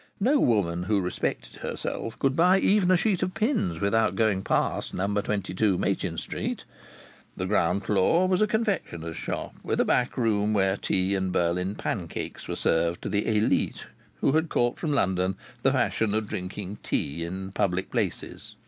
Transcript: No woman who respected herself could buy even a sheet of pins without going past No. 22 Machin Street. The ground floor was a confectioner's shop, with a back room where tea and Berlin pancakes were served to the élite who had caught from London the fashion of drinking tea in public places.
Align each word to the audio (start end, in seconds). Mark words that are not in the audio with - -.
No 0.19 0.39
woman 0.39 0.85
who 0.85 0.99
respected 0.99 1.57
herself 1.57 2.17
could 2.17 2.35
buy 2.35 2.57
even 2.57 2.89
a 2.89 2.97
sheet 2.97 3.21
of 3.21 3.35
pins 3.35 3.79
without 3.79 4.15
going 4.15 4.41
past 4.41 4.95
No. 4.95 5.05
22 5.09 5.77
Machin 5.77 6.17
Street. 6.17 6.63
The 7.37 7.45
ground 7.45 7.85
floor 7.85 8.27
was 8.27 8.41
a 8.41 8.47
confectioner's 8.47 9.15
shop, 9.15 9.53
with 9.63 9.79
a 9.79 9.85
back 9.85 10.17
room 10.17 10.55
where 10.55 10.75
tea 10.75 11.13
and 11.13 11.31
Berlin 11.31 11.75
pancakes 11.75 12.47
were 12.47 12.55
served 12.55 13.03
to 13.03 13.09
the 13.09 13.25
élite 13.25 13.83
who 14.21 14.31
had 14.31 14.49
caught 14.49 14.79
from 14.79 14.91
London 14.91 15.35
the 15.61 15.71
fashion 15.71 16.15
of 16.15 16.27
drinking 16.27 16.77
tea 16.81 17.23
in 17.23 17.51
public 17.51 17.91
places. 17.91 18.55